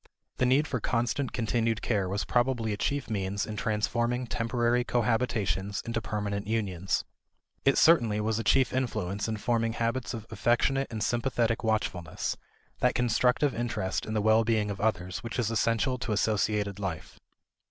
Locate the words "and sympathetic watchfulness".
10.89-12.35